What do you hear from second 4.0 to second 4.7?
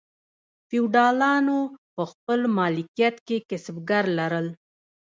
لرل.